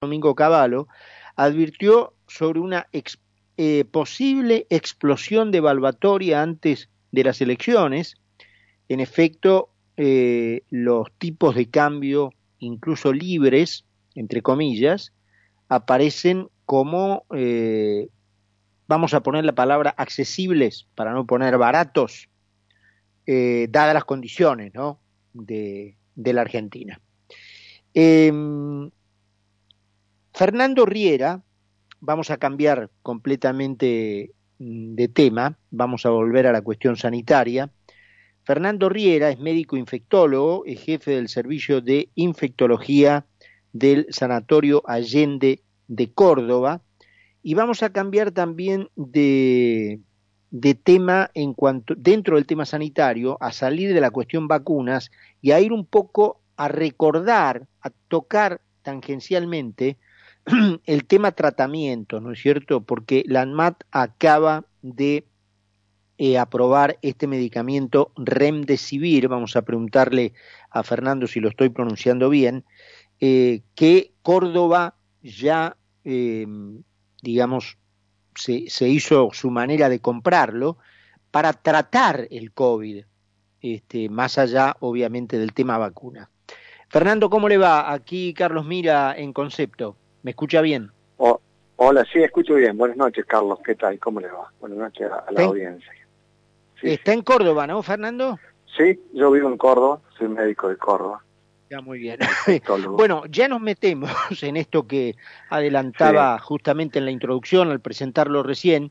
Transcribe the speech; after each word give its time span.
Domingo 0.00 0.34
Cavallo, 0.36 0.86
advirtió 1.34 2.14
sobre 2.28 2.60
una 2.60 2.88
eh, 3.56 3.84
posible 3.90 4.66
explosión 4.70 5.50
devaluatoria 5.50 6.42
antes 6.42 6.88
de 7.10 7.24
las 7.24 7.40
elecciones. 7.40 8.16
En 8.88 9.00
efecto, 9.00 9.70
eh, 9.96 10.62
los 10.70 11.10
tipos 11.18 11.56
de 11.56 11.68
cambio, 11.68 12.32
incluso 12.60 13.12
libres, 13.12 13.84
entre 14.14 14.40
comillas, 14.40 15.12
aparecen 15.68 16.48
como, 16.64 17.24
eh, 17.34 18.08
vamos 18.86 19.14
a 19.14 19.22
poner 19.22 19.44
la 19.44 19.54
palabra 19.54 19.90
accesibles, 19.96 20.86
para 20.94 21.12
no 21.12 21.26
poner 21.26 21.58
baratos, 21.58 22.28
dadas 23.26 23.92
las 23.92 24.06
condiciones 24.06 24.72
de, 25.34 25.98
de 26.14 26.32
la 26.32 26.40
Argentina. 26.40 26.98
Em, 27.92 28.90
Fernando 30.38 30.86
Riera, 30.86 31.42
vamos 31.98 32.30
a 32.30 32.36
cambiar 32.36 32.90
completamente 33.02 34.30
mm, 34.60 34.94
de 34.94 35.08
tema, 35.08 35.58
vamos 35.72 36.06
a 36.06 36.10
volver 36.10 36.46
a 36.46 36.52
la 36.52 36.62
cuestión 36.62 36.96
sanitaria. 36.96 37.72
Fernando 38.44 38.88
Riera 38.88 39.30
es 39.30 39.40
médico 39.40 39.76
infectólogo, 39.76 40.62
es 40.64 40.80
jefe 40.80 41.10
del 41.10 41.28
servicio 41.28 41.80
de 41.80 42.10
infectología 42.14 43.26
del 43.72 44.06
Sanatorio 44.10 44.84
Allende 44.86 45.60
de 45.88 46.12
Córdoba. 46.12 46.82
Y 47.42 47.54
vamos 47.54 47.82
a 47.82 47.90
cambiar 47.90 48.30
también 48.30 48.90
de, 48.94 49.98
de 50.52 50.74
tema 50.76 51.32
en 51.34 51.52
cuanto, 51.52 51.96
dentro 51.96 52.36
del 52.36 52.46
tema 52.46 52.64
sanitario, 52.64 53.38
a 53.40 53.50
salir 53.50 53.92
de 53.92 54.00
la 54.00 54.12
cuestión 54.12 54.46
vacunas 54.46 55.10
y 55.42 55.50
a 55.50 55.58
ir 55.58 55.72
un 55.72 55.84
poco 55.84 56.40
a 56.56 56.68
recordar, 56.68 57.66
a 57.80 57.90
tocar 58.06 58.60
tangencialmente 58.82 59.96
el 60.86 61.04
tema 61.04 61.32
tratamiento, 61.32 62.20
¿no 62.20 62.32
es 62.32 62.40
cierto? 62.40 62.80
Porque 62.80 63.24
la 63.26 63.42
ANMAT 63.42 63.84
acaba 63.90 64.64
de 64.82 65.24
eh, 66.16 66.38
aprobar 66.38 66.98
este 67.02 67.26
medicamento 67.26 68.12
Remdesivir, 68.16 69.28
vamos 69.28 69.56
a 69.56 69.62
preguntarle 69.62 70.32
a 70.70 70.82
Fernando 70.82 71.26
si 71.26 71.40
lo 71.40 71.48
estoy 71.48 71.68
pronunciando 71.68 72.28
bien, 72.30 72.64
eh, 73.20 73.62
que 73.74 74.12
Córdoba 74.22 74.96
ya, 75.22 75.76
em, 76.04 76.82
digamos, 77.22 77.78
se, 78.34 78.88
hizo 78.88 79.30
su 79.32 79.50
manera 79.50 79.88
de 79.88 80.00
comprarlo 80.00 80.78
para 81.30 81.52
tratar 81.52 82.28
el 82.30 82.52
COVID, 82.52 83.04
este, 83.60 84.08
más 84.08 84.38
allá, 84.38 84.76
obviamente, 84.80 85.38
del 85.38 85.52
tema 85.52 85.76
vacuna. 85.78 86.30
Fernando, 86.88 87.28
¿cómo 87.28 87.48
le 87.48 87.58
va? 87.58 87.92
Aquí 87.92 88.32
Carlos 88.32 88.64
Mira 88.64 89.14
en 89.16 89.32
concepto. 89.32 89.96
¿Me 90.22 90.32
escucha 90.32 90.60
bien? 90.60 90.90
hola, 91.80 92.04
sí, 92.12 92.20
escucho 92.20 92.54
bien. 92.54 92.76
Buenas 92.76 92.96
noches, 92.96 93.24
Carlos. 93.24 93.60
¿Qué 93.64 93.76
tal? 93.76 93.98
¿Cómo 94.00 94.20
le 94.20 94.28
va? 94.28 94.50
Buenas 94.60 94.78
noches 94.78 95.08
a, 95.10 95.30
la 95.30 95.44
audiencia. 95.44 95.92
Está 96.82 97.12
en 97.12 97.22
Córdoba, 97.22 97.66
¿no, 97.66 97.82
Fernando? 97.82 98.38
Sí, 98.76 98.98
yo 99.12 99.30
vivo 99.30 99.48
en 99.48 99.56
Córdoba, 99.56 100.00
soy 100.16 100.28
médico 100.28 100.68
de 100.68 100.76
Córdoba. 100.76 101.22
Ya, 101.70 101.80
muy 101.80 101.98
bien. 101.98 102.18
bueno, 102.96 103.24
ya 103.26 103.46
nos 103.46 103.60
metemos 103.60 104.10
en 104.42 104.56
esto 104.56 104.86
que 104.86 105.14
adelantaba 105.50 106.38
justamente 106.38 106.98
en 106.98 107.04
la 107.04 107.10
introducción 107.10 107.70
al 107.70 107.80
presentarlo 107.80 108.42
recién, 108.42 108.90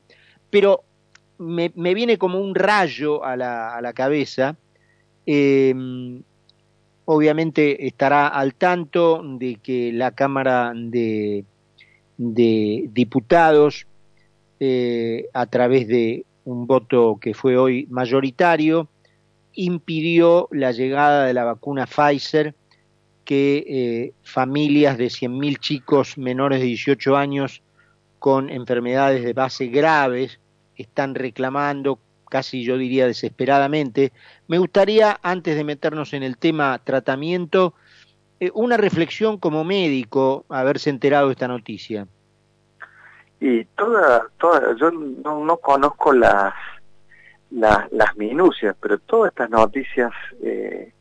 pero 0.50 0.84
me, 1.38 1.70
viene 1.70 2.18
como 2.18 2.40
un 2.40 2.56
rayo 2.56 3.24
a 3.24 3.36
la, 3.36 3.76
a 3.76 3.82
la 3.82 3.94
cabeza. 3.94 4.56
Eh, 5.26 5.74
obviamente 7.10 7.88
estará 7.88 8.28
al 8.28 8.54
tanto 8.54 9.22
de 9.24 9.56
que 9.64 9.94
la 9.94 10.12
Cámara 10.12 10.74
de, 10.76 11.46
Diputados, 12.18 13.88
eh, 14.60 15.30
a 15.34 15.46
través 15.46 15.88
de 15.88 16.26
un 16.44 16.68
voto 16.68 17.18
que 17.22 17.34
fue 17.34 17.58
hoy 17.58 17.88
mayoritario, 17.90 18.90
impidió 19.54 20.50
la 20.52 20.74
llegada 20.74 21.26
de 21.26 21.34
la 21.34 21.46
vacuna 21.46 21.86
Pfizer 21.86 22.54
que 23.24 23.66
eh, 23.68 24.14
familias 24.24 24.98
de 24.98 25.08
100.000 25.08 25.60
chicos 25.60 26.18
menores 26.18 26.60
de 26.60 26.66
18 26.66 27.16
años 27.16 27.62
con 28.20 28.50
enfermedades 28.50 29.24
de 29.24 29.32
base 29.32 29.68
graves 29.68 30.40
están 30.76 31.16
reclamando 31.16 32.00
casi 32.30 32.64
yo 32.64 32.78
diría 32.78 33.08
desesperadamente. 33.08 34.12
Me 34.48 34.58
gustaría, 34.58 35.20
antes 35.24 35.56
de 35.56 35.64
meternos 35.64 36.14
en 36.14 36.24
el 36.24 36.38
tema 36.38 36.80
tratamiento, 36.84 37.74
eh, 38.40 38.52
una 38.54 38.78
reflexión 38.78 39.38
como 39.38 39.64
médico, 39.64 40.46
haberse 40.50 40.90
enterado 40.90 41.28
de 41.28 41.34
esta 41.34 41.48
noticia. 41.48 42.08
Y 43.40 43.66
toda, 43.66 44.28
toda 44.40 44.76
yo 44.76 44.92
no, 44.92 45.58
conozco 45.58 46.14
las, 46.14 46.54
las, 47.52 48.18
minucias, 48.18 48.76
pero 48.80 48.98
todas 49.00 49.32
estas 49.32 49.50
noticias 49.50 50.12
eh, 50.44 50.92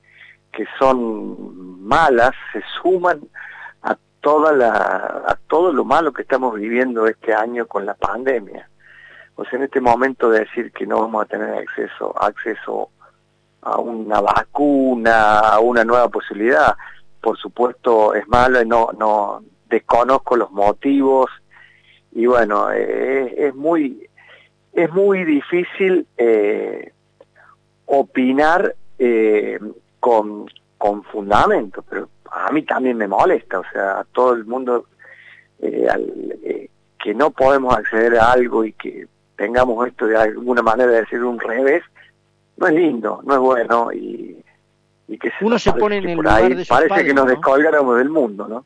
que 0.52 0.64
son 0.78 1.82
malas 1.82 2.32
se 2.52 2.62
suman 2.80 3.20
a 3.82 3.96
toda 4.20 4.52
la, 4.52 5.24
a 5.26 5.38
todo 5.48 5.72
lo 5.72 5.84
malo 5.84 6.12
que 6.12 6.22
estamos 6.22 6.54
viviendo 6.54 7.06
este 7.06 7.34
año 7.34 7.66
con 7.66 7.86
la 7.86 7.94
pandemia. 7.94 8.68
Sea, 9.36 9.58
en 9.58 9.64
este 9.64 9.80
momento 9.80 10.30
de 10.30 10.40
decir 10.40 10.72
que 10.72 10.86
no 10.86 11.00
vamos 11.00 11.24
a 11.24 11.28
tener 11.28 11.54
acceso, 11.54 12.14
acceso 12.20 12.90
a 13.62 13.78
una 13.78 14.20
vacuna, 14.20 15.40
a 15.40 15.60
una 15.60 15.84
nueva 15.84 16.08
posibilidad, 16.08 16.74
por 17.20 17.36
supuesto 17.36 18.14
es 18.14 18.26
malo 18.28 18.64
no, 18.64 18.90
no 18.96 19.42
desconozco 19.68 20.36
los 20.36 20.50
motivos. 20.52 21.30
Y 22.12 22.26
bueno, 22.26 22.70
es, 22.70 23.54
muy 23.54 24.08
es 24.72 24.92
muy 24.92 25.24
difícil 25.24 26.06
eh, 26.16 26.92
opinar 27.86 28.74
eh, 28.98 29.58
con, 30.00 30.46
con 30.78 31.02
fundamento, 31.04 31.84
pero 31.88 32.08
a 32.30 32.50
mí 32.52 32.62
también 32.62 32.96
me 32.96 33.08
molesta, 33.08 33.58
o 33.58 33.64
sea, 33.72 34.00
a 34.00 34.04
todo 34.04 34.34
el 34.34 34.44
mundo 34.44 34.86
eh, 35.58 36.68
que 37.02 37.14
no 37.14 37.30
podemos 37.30 37.74
acceder 37.76 38.16
a 38.18 38.32
algo 38.32 38.64
y 38.64 38.72
que 38.72 39.08
tengamos 39.36 39.86
esto 39.86 40.06
de 40.06 40.16
alguna 40.16 40.62
manera 40.62 40.90
de 40.90 41.00
decir 41.00 41.22
un 41.22 41.38
revés, 41.38 41.82
no 42.56 42.66
es 42.66 42.74
lindo, 42.74 43.20
no 43.24 43.34
es 43.34 43.40
bueno 43.40 43.92
y, 43.92 44.42
que 45.20 45.30
uno 45.40 45.58
se 45.58 45.72
pone 45.72 45.98
en 45.98 46.08
el 46.08 46.16
lugar 46.16 46.48
de 46.48 46.64
sus 46.64 46.68
parece 46.68 47.04
que 47.04 47.14
nos 47.14 47.26
descolgáramos 47.26 47.98
del 47.98 48.10
mundo, 48.10 48.48
¿no? 48.48 48.64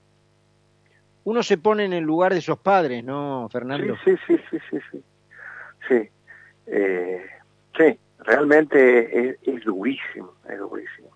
Uno 1.25 1.43
se 1.43 1.59
pone 1.59 1.85
en 1.85 1.93
el 1.93 2.05
lugar 2.05 2.33
de 2.33 2.39
esos 2.39 2.59
padres, 2.59 3.05
¿no, 3.05 3.49
Fernando? 3.53 3.95
Sí, 4.05 4.15
sí, 4.27 4.37
sí, 4.51 4.59
sí, 4.71 4.79
sí, 4.91 5.03
sí. 5.87 6.11
Eh, 6.67 7.27
sí, 7.77 7.99
realmente 8.21 9.39
es, 9.43 9.65
durísimo, 9.65 10.33
es 10.49 10.59
durísimo. 10.59 11.09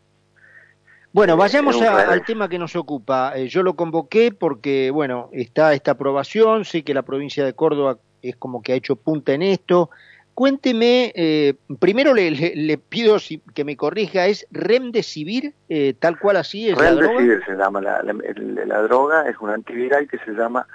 Bueno, 1.12 1.36
vayamos 1.36 1.80
al 1.80 2.24
tema 2.24 2.48
que 2.48 2.58
nos 2.58 2.74
ocupa. 2.76 3.32
Eh, 3.36 3.48
yo 3.48 3.62
lo 3.62 3.74
convoqué 3.74 4.32
porque, 4.32 4.90
bueno, 4.90 5.30
está 5.32 5.72
esta 5.72 5.92
aprobación, 5.92 6.64
sé 6.64 6.82
que 6.82 6.92
la 6.92 7.02
provincia 7.02 7.44
de 7.44 7.54
Córdoba 7.54 7.98
es 8.28 8.36
como 8.36 8.62
que 8.62 8.72
ha 8.72 8.76
hecho 8.76 8.96
punta 8.96 9.32
en 9.32 9.42
esto. 9.42 9.90
Cuénteme, 10.34 11.12
eh, 11.14 11.54
primero 11.78 12.12
le, 12.12 12.78
pido 12.88 13.18
que 13.54 13.64
me 13.64 13.76
corrija, 13.76 14.26
¿es 14.26 14.46
Remdesivir, 14.50 15.54
eh, 15.68 15.94
tal 15.98 16.18
cual 16.18 16.38
así 16.38 16.68
es 16.68 16.76
Remdesivir 16.76 17.40
se 17.46 17.54
llama, 17.54 17.80
la, 17.80 18.02
la, 18.02 18.82
droga 18.82 19.28
es 19.28 19.36
un 19.38 19.50
antiviral 19.50 20.08
que 20.08 20.18
se 20.18 20.32
llama 20.32 20.66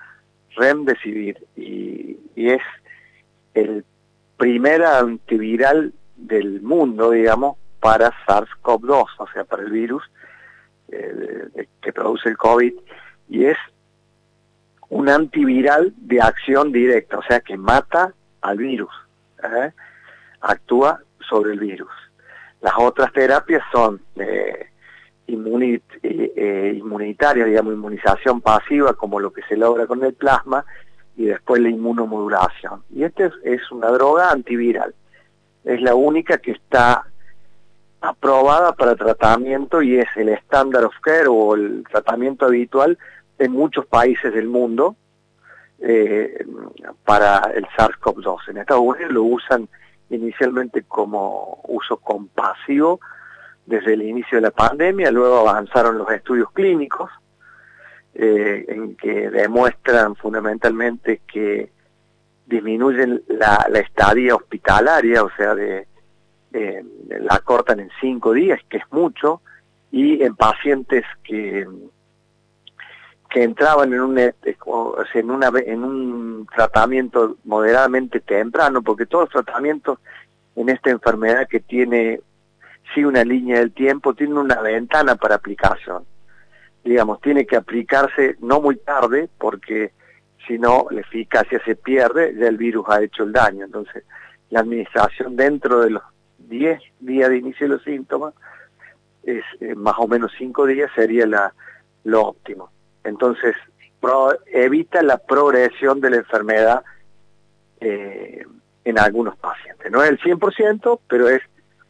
Remdesivir 0.56 1.46
y, 1.58 2.18
y 2.36 2.50
es 2.52 2.62
el 3.54 3.84
primer 4.38 4.84
antiviral 4.84 5.94
del 6.16 6.62
mundo, 6.62 7.12
digamos, 7.12 7.58
para 7.80 8.12
SARS-CoV-2, 8.26 9.06
o 9.18 9.28
sea, 9.34 9.44
para 9.44 9.64
el 9.64 9.72
virus 9.72 10.04
eh, 10.92 11.68
que 11.82 11.94
produce 11.94 12.30
el 12.30 12.38
COVID, 12.38 12.74
y 13.30 13.46
es 13.46 13.58
un 14.90 15.10
antiviral 15.10 15.94
de 15.98 16.22
acción 16.22 16.72
directa, 16.72 17.20
o 17.20 17.24
sea 17.24 17.40
que 17.42 17.58
mata 17.58 18.14
al 18.42 18.58
virus, 18.58 18.92
¿eh? 19.44 19.72
actúa 20.42 21.02
sobre 21.28 21.54
el 21.54 21.60
virus. 21.60 21.92
Las 22.62 22.74
otras 22.78 23.14
terapias 23.14 23.64
son 23.72 24.02
eh, 24.16 24.70
eh, 25.28 26.74
inmunitarias, 26.76 27.48
digamos, 27.48 27.74
inmunización 27.74 28.42
pasiva, 28.42 28.94
como 28.94 29.20
lo 29.20 29.32
que 29.32 29.44
se 29.44 29.56
logra 29.56 29.86
con 29.86 30.04
el 30.04 30.14
plasma, 30.14 30.66
y 31.16 31.26
después 31.26 31.62
la 31.62 31.70
inmunomodulación. 31.70 32.84
Y 32.94 33.04
esta 33.04 33.32
es, 33.44 33.72
una 33.72 33.90
droga 33.90 34.32
antiviral. 34.32 34.96
Es 35.64 35.82
la 35.82 35.94
única 35.94 36.38
que 36.38 36.52
está 36.52 37.06
aprobada 38.02 38.72
para 38.74 38.96
tratamiento 38.96 39.82
y 39.82 40.00
es 40.00 40.08
el 40.16 40.30
estándar 40.30 40.86
of 40.86 40.94
care 41.02 41.28
o 41.28 41.56
el 41.56 41.84
tratamiento 41.92 42.46
habitual 42.46 42.98
en 43.40 43.52
muchos 43.52 43.86
países 43.86 44.34
del 44.34 44.48
mundo 44.48 44.96
eh, 45.80 46.46
para 47.06 47.52
el 47.56 47.66
SARS-CoV-2. 47.68 48.50
En 48.50 48.58
Estados 48.58 48.84
Unidos 48.84 49.12
lo 49.12 49.24
usan 49.24 49.68
inicialmente 50.10 50.84
como 50.84 51.62
uso 51.68 51.98
compasivo 51.98 53.00
desde 53.66 53.94
el 53.94 54.02
inicio 54.02 54.38
de 54.38 54.42
la 54.42 54.52
pandemia, 54.52 55.12
luego 55.12 55.48
avanzaron 55.48 55.98
los 55.98 56.10
estudios 56.12 56.52
clínicos 56.52 57.10
eh, 58.16 58.66
en 58.68 58.96
que 58.96 59.30
demuestran 59.30 60.16
fundamentalmente 60.16 61.22
que 61.32 61.72
disminuyen 62.48 63.22
la, 63.28 63.70
estadía 63.76 64.36
hospitalaria, 64.36 65.24
o 65.24 65.30
sea, 65.38 65.54
de, 65.54 65.88
la 66.52 67.40
cortan 67.40 67.80
en 67.80 67.92
cinco 68.02 68.34
días, 68.34 68.60
que 68.68 68.78
es 68.78 68.84
mucho, 68.90 69.42
y 69.92 70.24
en 70.24 70.36
pacientes 70.36 71.06
que 71.24 71.68
que 73.30 73.44
entraban 73.44 73.94
en 73.94 74.02
un, 74.02 74.18
eh, 74.18 74.34
una, 75.24 75.52
en 75.66 75.84
un 75.84 76.48
tratamiento 76.54 77.38
moderadamente 77.44 78.20
temprano, 78.20 78.82
porque 78.82 79.06
todos 79.06 79.26
los 79.26 79.46
tratamientos 79.46 80.00
en 80.56 80.70
esta 80.70 80.90
enfermedad 80.90 81.48
que 81.48 81.60
tiene, 81.60 82.22
sí 82.94 83.04
una 83.06 83.24
línea 83.24 83.60
del 83.60 83.72
tiempo, 83.72 84.16
tiene 84.16 84.34
una 84.34 84.60
ventana 84.62 85.16
para 85.16 85.36
aplicación. 85.36 86.04
Digamos, 86.84 87.22
tiene 87.22 87.46
que 87.46 87.56
aplicarse 87.56 88.38
no 88.40 88.62
muy 88.62 88.78
tarde, 88.78 89.30
porque 89.38 89.92
si 90.48 90.58
no 90.58 90.88
la 90.90 91.02
eficacia 91.02 91.62
se 91.64 91.76
pierde, 91.76 92.36
ya 92.36 92.48
el 92.48 92.58
virus 92.58 92.86
ha 92.90 93.02
hecho 93.04 93.24
el 93.24 93.32
daño. 93.32 93.66
Entonces, 93.66 94.04
la 94.50 94.62
administración 94.62 95.36
dentro 95.36 95.82
de 95.82 95.92
los 95.92 96.04
10 96.40 96.82
días 97.00 97.30
de 97.30 97.38
inicio 97.38 97.68
de 97.68 97.76
los 97.76 97.84
síntomas, 97.84 98.34
es 99.24 99.44
eh, 99.60 99.76
más 99.76 99.96
o 100.00 100.08
menos 100.08 100.32
5 100.38 100.66
días 100.66 100.90
sería 100.96 101.28
la, 101.28 101.54
lo 102.06 102.24
óptimo. 102.24 102.72
Entonces, 103.10 103.56
evita 104.48 105.02
la 105.02 105.18
progresión 105.18 106.00
de 106.00 106.10
la 106.12 106.18
enfermedad 106.18 106.84
eh, 107.82 108.46
en 108.86 109.00
algunos 109.00 109.36
pacientes. 109.38 109.92
No 109.92 110.04
es 110.04 110.12
el 110.12 110.20
100%, 110.20 111.00
pero 111.08 111.28
es 111.28 111.42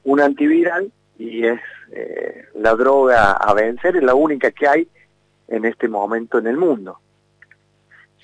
un 0.04 0.22
antiviral 0.22 0.92
y 1.18 1.46
es 1.46 1.60
eh, 1.92 2.46
la 2.56 2.74
droga 2.76 3.34
a 3.34 3.54
vencer, 3.54 3.98
es 3.98 4.04
la 4.04 4.16
única 4.16 4.52
que 4.52 4.68
hay 4.68 4.88
en 5.48 5.66
este 5.66 5.88
momento 5.88 6.40
en 6.40 6.48
el 6.48 6.58
mundo. 6.58 7.00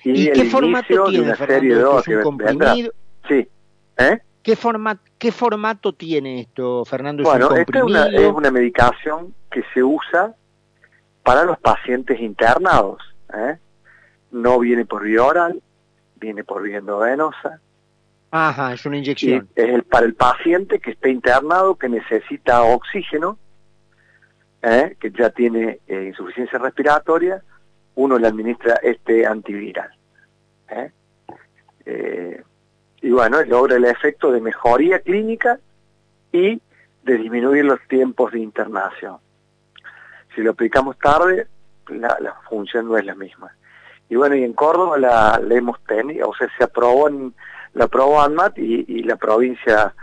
¿Y, 0.04 0.32
qué 0.32 0.46
formato 0.46 1.06
tiene, 1.06 1.26
una 1.26 1.36
serie 1.36 1.76
de 1.76 2.22
comprimido? 2.22 2.92
Sí. 3.28 3.48
¿Eh? 3.98 4.20
¿Qué, 4.44 4.56
¿Qué 5.18 5.32
formato 5.32 5.94
tiene 5.94 6.42
esto, 6.42 6.86
Fernando? 6.86 7.24
bueno, 7.24 7.56
esta 7.56 7.80
es 7.80 7.84
una, 7.84 8.06
es 8.08 8.32
una 8.32 8.52
medicación 8.52 9.34
que 9.50 9.64
se 9.74 9.84
usa 9.84 10.36
para 11.26 11.44
los 11.44 11.58
pacientes 11.58 12.20
internados. 12.20 13.02
¿eh? 13.34 13.58
No 14.30 14.60
viene 14.60 14.86
por 14.86 15.04
vía 15.04 15.24
oral, 15.24 15.62
viene 16.18 16.44
por 16.44 16.62
vía 16.62 16.78
endovenosa. 16.78 17.60
Ajá, 18.30 18.74
es 18.74 18.86
una 18.86 18.98
inyección. 18.98 19.50
es 19.56 19.70
el, 19.70 19.84
para 19.84 20.06
el 20.06 20.14
paciente 20.14 20.80
que 20.80 20.92
está 20.92 21.10
internado, 21.10 21.78
que 21.78 21.90
necesita 21.90 22.62
oxígeno, 22.62 23.40
¿eh? 24.62 24.96
que 25.00 25.10
ya 25.10 25.32
tiene 25.32 25.80
eh, 25.88 26.04
insuficiencia 26.10 26.60
respiratoria, 26.60 27.42
uno 27.96 28.20
le 28.20 28.28
administra 28.28 28.76
este 28.84 29.26
antiviral. 29.26 29.90
y 33.02 33.10
bueno, 33.10 33.42
logra 33.46 33.78
el 33.78 33.86
efecto 33.86 34.32
de 34.32 34.42
mejoría 34.42 35.00
clínica 35.00 35.60
y 36.32 36.62
de 37.04 37.18
disminuir 37.18 37.66
los 37.66 37.80
tiempos 37.88 38.32
de 38.32 38.42
internación. 38.42 39.25
Si 40.36 40.42
lo 40.42 40.52
aplicamos 40.52 41.00
tarde, 41.00 41.48
la, 41.88 42.36
función 42.50 42.88
no 42.88 42.98
es 42.98 43.06
la 43.06 43.16
misma. 43.16 43.56
Y 44.10 44.16
bueno, 44.16 44.36
y 44.36 44.44
en 44.44 44.54
Córdoba 44.54 44.98
la, 44.98 45.42
hemos 45.50 45.82
tenido, 45.86 46.30
o 46.30 46.36
sea, 46.36 46.50
se 46.58 46.66
aprobó 46.66 47.08
en, 47.08 47.34
la 47.74 47.86
aprobó 47.86 48.22
ANMAT 48.22 48.58
y, 48.60 49.04
la 49.04 49.16
provincia 49.16 49.94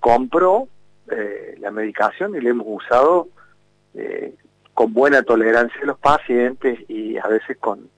compró 0.00 0.68
eh, 1.10 1.56
la 1.60 1.70
medicación 1.70 2.34
y 2.34 2.40
la 2.40 2.50
hemos 2.50 2.66
usado 2.68 3.28
eh, 3.94 4.34
con 4.74 4.92
buena 4.92 5.22
tolerancia 5.22 5.80
de 5.80 5.86
los 5.86 5.98
pacientes 5.98 6.78
y 6.88 7.16
a 7.18 7.26
veces 7.28 7.56
con 7.58 7.88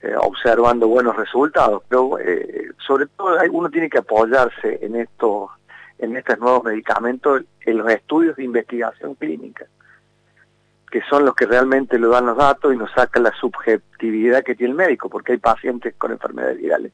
eh, 0.00 0.14
observando 0.18 0.88
buenos 0.88 1.16
resultados. 1.16 1.82
Pero 1.88 2.16
sobre 2.86 3.06
todo 3.06 3.38
uno 3.52 3.70
tiene 3.70 3.90
que 3.90 3.98
apoyarse 3.98 4.78
en 4.82 4.96
estos 4.96 5.50
en 5.98 6.16
estos 6.16 6.38
nuevos 6.38 6.64
medicamentos 6.64 7.42
en 7.60 7.78
los 7.78 7.88
estudios 7.90 8.36
de 8.36 8.44
investigación 8.44 9.14
clínica 9.14 9.66
que 10.94 11.02
son 11.10 11.24
los 11.24 11.34
que 11.34 11.44
realmente 11.44 11.98
le 11.98 12.06
dan 12.06 12.26
los 12.26 12.36
datos 12.36 12.72
y 12.72 12.76
nos 12.76 12.88
sacan 12.92 13.24
la 13.24 13.32
subjetividad 13.40 14.44
que 14.44 14.54
tiene 14.54 14.70
el 14.70 14.76
médico, 14.76 15.10
porque 15.10 15.32
hay 15.32 15.38
pacientes 15.38 15.92
con 15.98 16.12
enfermedades 16.12 16.56
virales 16.56 16.92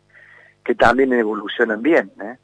que 0.64 0.74
también 0.74 1.12
evolucionan 1.12 1.82
bien. 1.82 2.10
¿eh? 2.22 2.38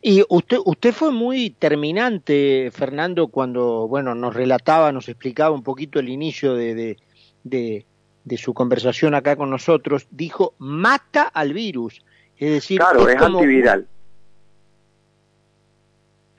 Y 0.00 0.24
usted, 0.28 0.58
usted 0.64 0.92
fue 0.92 1.10
muy 1.10 1.50
terminante, 1.50 2.70
Fernando, 2.72 3.26
cuando 3.26 3.88
bueno 3.88 4.14
nos 4.14 4.32
relataba, 4.32 4.92
nos 4.92 5.08
explicaba 5.08 5.50
un 5.50 5.64
poquito 5.64 5.98
el 5.98 6.08
inicio 6.08 6.54
de, 6.54 6.96
de, 7.42 7.84
de, 8.22 8.36
su 8.36 8.54
conversación 8.54 9.16
acá 9.16 9.34
con 9.34 9.50
nosotros. 9.50 10.06
Dijo 10.12 10.54
mata 10.58 11.24
al 11.24 11.52
virus, 11.52 12.00
es 12.36 12.52
decir, 12.52 12.78
claro, 12.78 13.08
es, 13.08 13.20
antiviral. 13.20 13.88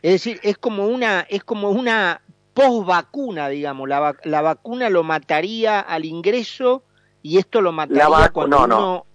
Es 0.02 0.12
decir, 0.14 0.40
es 0.42 0.58
como 0.58 0.88
una, 0.88 1.28
es 1.30 1.44
como 1.44 1.72
una 1.72 2.22
post 2.60 2.88
vacuna, 2.88 3.50
digamos, 3.50 3.88
la, 3.88 4.16
la 4.24 4.42
vacuna 4.42 4.90
lo 4.90 5.04
mataría 5.04 5.80
al 5.80 6.06
ingreso 6.06 6.84
y 7.22 7.38
esto 7.38 7.62
lo 7.62 7.72
mataría 7.72 8.30
cuando 8.34 8.68
no, 8.68 9.06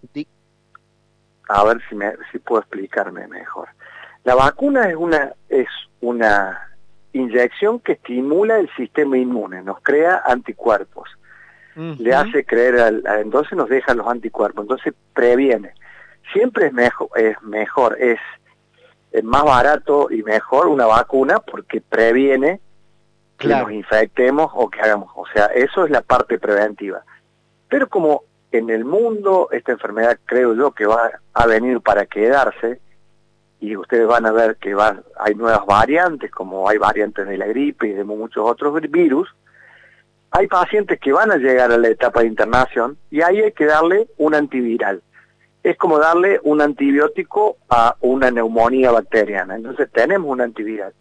A 1.48 1.64
ver 1.64 1.80
si, 1.88 1.94
me, 1.94 2.12
si 2.32 2.38
puedo 2.38 2.60
explicarme 2.60 3.26
mejor. 3.28 3.68
La 4.24 4.34
vacuna 4.34 4.88
es 4.88 4.96
una, 4.96 5.32
es 5.48 5.68
una 6.00 6.58
inyección 7.12 7.80
que 7.80 7.92
estimula 7.92 8.58
el 8.58 8.70
sistema 8.76 9.18
inmune, 9.18 9.62
nos 9.62 9.80
crea 9.80 10.22
anticuerpos. 10.24 11.08
Le 11.76 12.14
hace 12.14 12.44
creer, 12.44 12.78
al, 12.78 13.02
entonces 13.18 13.58
nos 13.58 13.68
deja 13.68 13.94
los 13.94 14.06
anticuerpos, 14.06 14.62
entonces 14.62 14.94
previene. 15.12 15.74
Siempre 16.32 16.66
es 16.66 16.72
mejor, 16.72 17.08
es 17.16 17.42
mejor, 17.42 17.96
es, 18.00 18.20
es 19.10 19.24
más 19.24 19.42
barato 19.42 20.08
y 20.08 20.22
mejor 20.22 20.68
una 20.68 20.86
vacuna 20.86 21.40
porque 21.40 21.80
previene 21.80 22.60
que 23.38 23.48
nos 23.48 23.70
infectemos 23.72 24.50
o 24.54 24.68
que 24.68 24.80
hagamos. 24.80 25.10
O 25.16 25.26
sea, 25.32 25.46
eso 25.46 25.84
es 25.84 25.90
la 25.90 26.02
parte 26.02 26.38
preventiva. 26.38 27.02
Pero 27.68 27.88
como 27.88 28.22
en 28.52 28.70
el 28.70 28.84
mundo 28.84 29.48
esta 29.50 29.72
enfermedad 29.72 30.18
creo 30.24 30.54
yo 30.54 30.72
que 30.72 30.86
va 30.86 31.10
a 31.32 31.46
venir 31.46 31.80
para 31.80 32.06
quedarse, 32.06 32.80
y 33.64 33.76
ustedes 33.76 34.06
van 34.06 34.26
a 34.26 34.32
ver 34.32 34.56
que 34.56 34.74
va, 34.74 35.02
hay 35.18 35.34
nuevas 35.34 35.64
variantes, 35.64 36.30
como 36.30 36.68
hay 36.68 36.76
variantes 36.76 37.26
de 37.26 37.38
la 37.38 37.46
gripe 37.46 37.88
y 37.88 37.92
de 37.92 38.04
muchos 38.04 38.48
otros 38.48 38.78
virus, 38.90 39.34
hay 40.30 40.48
pacientes 40.48 41.00
que 41.00 41.12
van 41.12 41.30
a 41.30 41.36
llegar 41.36 41.72
a 41.72 41.78
la 41.78 41.88
etapa 41.88 42.20
de 42.20 42.26
internación 42.26 42.98
y 43.10 43.22
ahí 43.22 43.40
hay 43.40 43.52
que 43.52 43.64
darle 43.64 44.08
un 44.18 44.34
antiviral. 44.34 45.02
Es 45.62 45.78
como 45.78 45.98
darle 45.98 46.40
un 46.42 46.60
antibiótico 46.60 47.56
a 47.70 47.96
una 48.00 48.30
neumonía 48.30 48.90
bacteriana. 48.90 49.56
Entonces 49.56 49.88
tenemos 49.90 50.30
un 50.30 50.42
antiviral. 50.42 50.92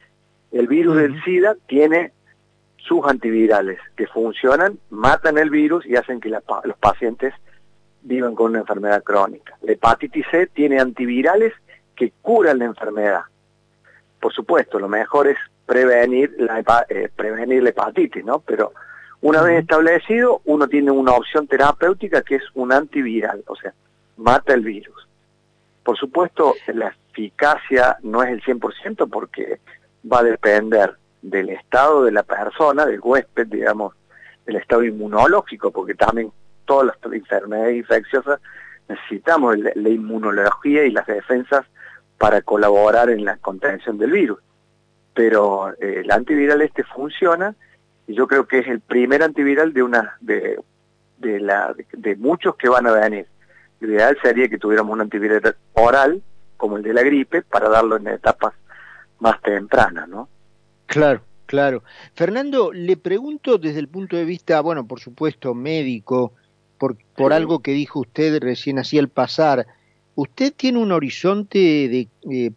El 0.52 0.68
virus 0.68 0.96
del 0.96 1.22
SIDA 1.24 1.56
tiene 1.68 2.14
sus 2.88 3.06
antivirales 3.06 3.80
que 3.96 4.08
funcionan, 4.08 4.78
matan 4.90 5.38
el 5.38 5.50
virus 5.50 5.86
y 5.86 5.96
hacen 5.96 6.20
que 6.20 6.30
los 6.30 6.78
pacientes 6.80 7.34
vivan 8.02 8.36
con 8.36 8.52
una 8.52 8.60
enfermedad 8.60 9.04
crónica. 9.04 9.58
La 9.62 9.74
hepatitis 9.74 10.26
C 10.30 10.48
tiene 10.48 10.80
antivirales 10.80 11.54
que 11.96 12.12
curan 12.22 12.60
la 12.60 12.66
enfermedad. 12.66 13.22
Por 14.20 14.34
supuesto, 14.34 14.80
lo 14.80 14.90
mejor 14.90 15.28
es 15.28 15.38
prevenir 15.66 16.36
la, 16.38 16.86
eh, 16.90 17.10
prevenir 17.16 17.64
la 17.64 17.70
hepatitis, 17.70 18.24
¿no? 18.26 18.40
Pero 18.40 18.74
una 19.22 19.42
vez 19.42 19.62
establecido, 19.62 20.42
uno 20.46 20.68
tiene 20.68 20.92
una 20.92 21.14
opción 21.14 21.48
terapéutica 21.48 22.22
que 22.22 22.36
es 22.36 22.44
un 22.54 22.74
antiviral, 22.74 23.44
o 23.48 23.56
sea, 23.56 23.74
mata 24.18 24.54
el 24.54 24.62
virus. 24.62 25.08
Por 25.84 25.98
supuesto, 25.98 26.56
la 26.68 26.94
eficacia 27.12 27.98
no 28.04 28.24
es 28.24 28.30
el 28.30 28.42
100% 28.42 29.10
porque 29.10 29.60
va 30.12 30.20
a 30.20 30.24
depender 30.24 30.98
del 31.24 31.50
estado 31.50 32.04
de 32.04 32.12
la 32.12 32.24
persona, 32.24 32.86
del 32.86 33.00
huésped, 33.02 33.48
digamos, 33.48 33.96
del 34.46 34.58
estado 34.58 34.84
inmunológico, 34.84 35.72
porque 35.72 35.96
también 35.96 36.32
todas 36.66 36.88
las 36.88 37.14
enfermedades 37.14 37.78
infecciosas 37.78 38.40
necesitamos 38.88 39.58
la, 39.58 39.90
inmunología 39.90 40.84
y 40.84 40.92
las 40.92 41.08
defensas 41.08 41.66
para 42.18 42.42
colaborar 42.42 43.10
en 43.10 43.24
la 43.26 43.38
contención 43.38 43.98
del 43.98 44.12
virus. 44.12 44.40
Pero 45.14 45.72
eh, 45.80 46.02
el 46.04 46.12
antiviral 46.12 46.62
este 46.62 46.84
funciona 46.84 47.56
y 48.06 48.16
yo 48.16 48.28
creo 48.28 48.46
que 48.46 48.60
es 48.60 48.68
el 48.68 48.82
primer 48.82 49.24
antiviral 49.24 49.74
de 49.74 49.84
una 49.84 50.18
de, 50.20 50.60
de, 51.20 51.40
la, 51.40 51.74
de 51.94 52.16
muchos 52.18 52.56
que 52.58 52.68
van 52.68 52.86
a 52.88 52.92
venir. 52.92 53.28
Lo 53.80 53.90
ideal 53.90 54.18
sería 54.22 54.50
que 54.50 54.58
tuviéramos 54.58 54.94
un 54.94 55.02
antiviral 55.02 55.56
oral, 55.74 56.22
como 56.58 56.78
el 56.78 56.84
de 56.84 56.94
la 56.94 57.04
gripe, 57.04 57.44
para 57.44 57.70
darlo 57.70 57.96
en 57.96 58.08
etapas 58.08 58.54
más 59.20 59.42
tempranas, 59.42 60.08
¿no? 60.10 60.28
Claro, 60.94 61.24
claro. 61.48 61.84
Fernando, 62.14 62.72
le 62.72 62.98
pregunto 62.98 63.58
desde 63.58 63.80
el 63.80 63.88
punto 63.88 64.16
de 64.16 64.26
vista, 64.26 64.62
bueno, 64.62 64.86
por 64.86 65.00
supuesto, 65.00 65.56
médico, 65.56 66.34
por, 66.78 66.98
por 67.16 67.34
algo 67.34 67.64
que 67.64 67.72
dijo 67.72 68.02
usted 68.02 68.40
recién 68.40 68.78
así 68.78 69.00
al 69.00 69.10
pasar. 69.10 69.66
¿Usted 70.14 70.54
tiene 70.56 70.78
un 70.78 70.92
horizonte 70.92 71.58
de... 72.28 72.54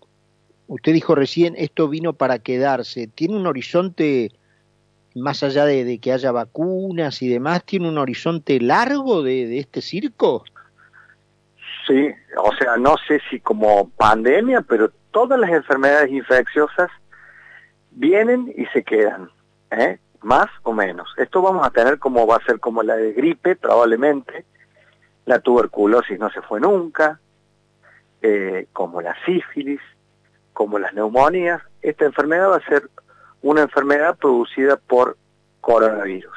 usted 0.66 0.92
dijo 0.92 1.14
recién, 1.14 1.54
esto 1.56 1.88
vino 1.88 2.12
para 2.12 2.38
quedarse. 2.38 3.06
¿Tiene 3.06 3.36
un 3.36 3.46
horizonte 3.46 4.32
más 5.14 5.42
allá 5.42 5.64
de, 5.64 5.98
que 5.98 6.12
haya 6.12 6.30
vacunas 6.30 7.22
y 7.22 7.28
demás, 7.28 7.64
tiene 7.64 7.88
un 7.88 7.96
horizonte 7.96 8.60
largo 8.60 9.22
de, 9.22 9.58
este 9.58 9.80
circo? 9.80 10.44
Sí, 11.86 12.10
o 12.36 12.54
sea, 12.56 12.76
no 12.76 12.96
sé 13.08 13.18
si 13.30 13.40
como 13.40 13.88
pandemia, 13.88 14.60
pero 14.60 14.90
todas 15.10 15.40
las 15.40 15.48
enfermedades 15.48 16.10
infecciosas 16.10 16.90
vienen 17.96 18.52
y 18.56 18.66
se 18.66 18.84
quedan, 18.84 19.30
¿eh? 19.70 19.98
más 20.22 20.46
o 20.62 20.72
menos. 20.72 21.08
Esto 21.16 21.42
vamos 21.42 21.66
a 21.66 21.70
tener 21.70 21.98
como 21.98 22.26
va 22.26 22.36
a 22.36 22.44
ser 22.44 22.60
como 22.60 22.82
la 22.82 22.94
de 22.94 23.12
gripe, 23.12 23.56
probablemente. 23.56 24.44
La 25.24 25.40
tuberculosis 25.40 26.18
no 26.18 26.30
se 26.30 26.42
fue 26.42 26.60
nunca, 26.60 27.18
eh, 28.22 28.68
como 28.72 29.00
la 29.00 29.16
sífilis, 29.24 29.80
como 30.52 30.78
las 30.78 30.94
neumonías. 30.94 31.62
Esta 31.82 32.04
enfermedad 32.04 32.50
va 32.50 32.56
a 32.56 32.68
ser 32.68 32.88
una 33.42 33.62
enfermedad 33.62 34.16
producida 34.16 34.76
por 34.76 35.16
coronavirus. 35.60 36.36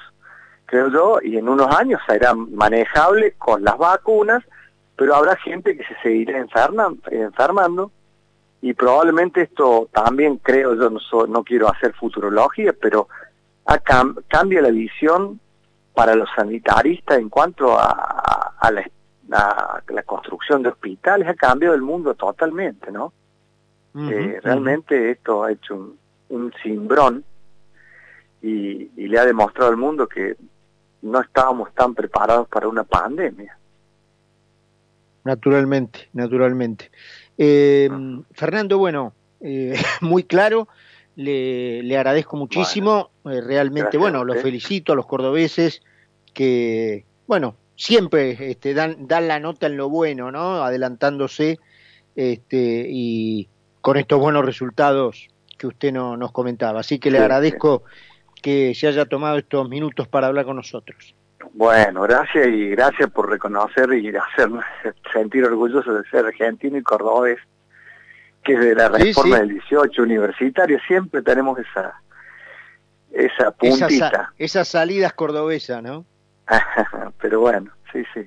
Creo 0.66 0.90
yo, 0.90 1.20
y 1.22 1.38
en 1.38 1.50
unos 1.50 1.76
años 1.76 2.00
será 2.08 2.34
manejable 2.34 3.34
con 3.34 3.64
las 3.64 3.78
vacunas, 3.78 4.44
pero 4.96 5.16
habrá 5.16 5.36
gente 5.38 5.76
que 5.76 5.84
se 5.84 5.96
seguirá 6.02 6.38
enfermando 6.38 7.92
y 8.62 8.74
probablemente 8.74 9.42
esto 9.42 9.90
también 9.92 10.38
creo 10.38 10.76
yo, 10.76 10.90
no, 10.90 11.00
no 11.28 11.44
quiero 11.44 11.70
hacer 11.70 11.94
futurología, 11.94 12.74
pero 12.74 13.08
cambia 14.28 14.62
la 14.62 14.70
visión 14.70 15.40
para 15.94 16.16
los 16.16 16.30
sanitaristas 16.36 17.20
en 17.20 17.30
cuanto 17.30 17.78
a, 17.78 18.72
la, 18.72 20.04
construcción 20.06 20.64
de 20.64 20.70
hospitales, 20.70 21.28
ha 21.28 21.36
cambiado 21.36 21.76
el 21.76 21.82
mundo 21.82 22.16
totalmente, 22.16 22.92
¿no? 22.92 23.14
Eh, 23.96 24.40
realmente 24.44 25.12
esto 25.12 25.44
ha 25.44 25.52
hecho 25.52 25.76
un, 25.76 25.98
un 26.30 26.54
cimbrón 26.64 27.24
y, 28.42 29.08
le 29.08 29.20
ha 29.20 29.26
demostrado 29.26 29.70
al 29.72 29.78
mundo 29.78 30.08
que 30.08 30.38
no 31.02 31.22
estábamos 31.22 31.74
tan 31.74 31.94
preparados 31.94 32.48
para 32.48 32.68
una 32.68 32.84
pandemia. 32.84 33.58
Naturalmente, 35.24 36.10
naturalmente. 36.14 36.92
Eh, 37.38 37.90
Fernando, 38.32 38.78
bueno, 38.78 39.14
eh, 39.42 39.74
muy 40.02 40.24
claro, 40.24 40.68
le, 41.16 41.84
le 41.84 41.98
agradezco 41.98 42.38
muchísimo, 42.38 43.12
eh, 43.26 43.42
realmente, 43.42 43.98
bueno, 43.98 44.24
los 44.24 44.42
felicito 44.42 44.94
a 44.94 44.96
los 44.96 45.06
cordobeses 45.06 45.82
que, 46.34 47.06
bueno, 47.28 47.56
siempre 47.76 48.52
este, 48.52 48.74
dan, 48.74 49.08
dan 49.08 49.28
la 49.28 49.40
nota 49.40 49.68
en 49.68 49.78
lo 49.78 49.90
bueno, 49.90 50.32
¿no? 50.32 50.64
Adelantándose 50.64 51.60
este, 52.16 52.86
y 52.90 53.48
con 53.82 53.98
estos 53.98 54.20
buenos 54.20 54.46
resultados 54.46 55.28
que 55.58 55.68
usted 55.68 55.94
no, 55.94 56.18
nos 56.18 56.32
comentaba. 56.32 56.82
Así 56.82 57.00
que 57.00 57.12
le 57.12 57.20
agradezco 57.20 57.84
que 58.42 58.74
se 58.76 58.88
haya 58.88 59.06
tomado 59.06 59.38
estos 59.38 59.68
minutos 59.70 60.08
para 60.08 60.28
hablar 60.28 60.46
con 60.46 60.56
nosotros. 60.56 61.16
Bueno, 61.54 62.02
gracias 62.04 62.48
y 62.48 62.70
gracias 62.70 63.10
por 63.10 63.30
reconocer 63.30 63.92
y 63.94 64.16
hacerme 64.16 64.62
sentir 65.14 65.46
orgulloso 65.46 65.94
de 65.94 66.08
ser 66.10 66.26
argentino 66.26 66.78
y 66.78 66.84
cordobés, 66.84 67.40
que 68.44 68.58
de 68.58 68.76
la 68.76 68.90
reforma 68.90 69.40
del 69.40 69.50
18 69.50 70.02
universitario 70.02 70.80
siempre 70.88 71.22
tenemos 71.22 71.60
esa 71.60 72.00
esa 73.12 73.52
puntita. 73.52 74.34
Esas, 74.38 74.68
salidas 74.68 75.14
cordobesas, 75.14 75.82
¿no? 75.82 76.06
Pero 77.22 77.40
bueno, 77.40 77.72
sí, 77.92 78.04
sí. 78.14 78.22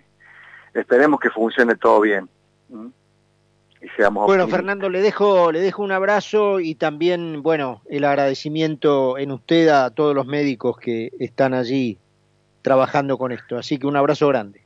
Esperemos 0.74 1.20
que 1.20 1.30
funcione 1.30 1.76
todo 1.76 2.00
bien. 2.00 2.28
Bueno, 4.12 4.46
Fernando, 4.46 4.88
le 4.88 5.00
dejo, 5.00 5.50
le 5.50 5.60
dejo 5.60 5.82
un 5.82 5.90
abrazo 5.92 6.60
y 6.60 6.76
también, 6.76 7.42
bueno, 7.42 7.82
el 7.90 8.04
agradecimiento 8.04 9.18
en 9.18 9.32
usted 9.32 9.68
a 9.68 9.90
todos 9.90 10.14
los 10.14 10.26
médicos 10.26 10.78
que 10.78 11.10
están 11.18 11.52
allí 11.52 11.98
trabajando 12.62 13.18
con 13.18 13.32
esto. 13.32 13.58
Así 13.58 13.78
que 13.78 13.86
un 13.86 13.96
abrazo 13.96 14.28
grande. 14.28 14.64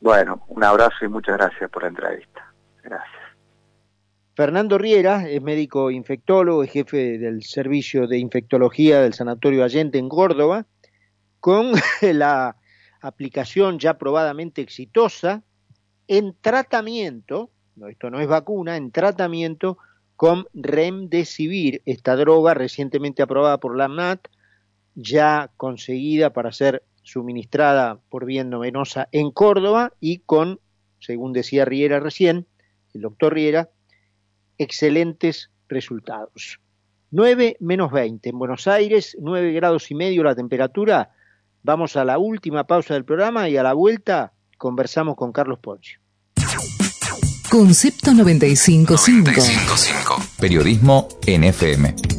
Bueno, 0.00 0.44
un 0.48 0.64
abrazo 0.64 1.04
y 1.04 1.08
muchas 1.08 1.36
gracias 1.36 1.70
por 1.70 1.82
la 1.82 1.88
entrevista. 1.88 2.52
Gracias. 2.82 3.12
Fernando 4.34 4.76
Riera 4.76 5.28
es 5.28 5.40
médico 5.40 5.90
infectólogo 5.90 6.62
y 6.62 6.68
jefe 6.68 7.18
del 7.18 7.42
servicio 7.42 8.06
de 8.06 8.18
infectología 8.18 9.00
del 9.00 9.14
Sanatorio 9.14 9.64
Allende 9.64 9.98
en 9.98 10.08
Córdoba, 10.08 10.66
con 11.40 11.72
la 12.02 12.56
aplicación 13.00 13.78
ya 13.78 13.96
probadamente 13.96 14.60
exitosa 14.60 15.42
en 16.08 16.36
tratamiento 16.40 17.50
esto 17.88 18.10
no 18.10 18.20
es 18.20 18.26
vacuna, 18.26 18.76
en 18.76 18.90
tratamiento 18.90 19.78
con 20.16 20.46
Remdesivir, 20.54 21.82
esta 21.84 22.16
droga 22.16 22.54
recientemente 22.54 23.22
aprobada 23.22 23.58
por 23.58 23.76
la 23.76 23.88
MAT, 23.88 24.28
ya 24.94 25.50
conseguida 25.58 26.32
para 26.32 26.52
ser 26.52 26.82
suministrada 27.06 28.00
por 28.10 28.24
vía 28.24 28.40
endovenosa 28.40 29.08
en 29.12 29.30
Córdoba 29.30 29.92
y 30.00 30.18
con, 30.18 30.58
según 30.98 31.32
decía 31.32 31.64
Riera 31.64 32.00
recién, 32.00 32.46
el 32.94 33.02
doctor 33.02 33.32
Riera, 33.32 33.70
excelentes 34.58 35.50
resultados. 35.68 36.60
9 37.12 37.58
menos 37.60 37.92
20 37.92 38.28
en 38.28 38.38
Buenos 38.38 38.66
Aires, 38.66 39.16
9 39.20 39.52
grados 39.52 39.90
y 39.92 39.94
medio 39.94 40.24
la 40.24 40.34
temperatura. 40.34 41.10
Vamos 41.62 41.96
a 41.96 42.04
la 42.04 42.18
última 42.18 42.64
pausa 42.64 42.94
del 42.94 43.04
programa 43.04 43.48
y 43.48 43.56
a 43.56 43.62
la 43.62 43.72
vuelta 43.72 44.32
conversamos 44.58 45.14
con 45.14 45.30
Carlos 45.30 45.60
Poncio. 45.60 46.00
Concepto 47.48 48.12
955. 48.12 48.92
955. 48.92 50.22
Periodismo 50.40 51.06
NFM. 51.24 52.15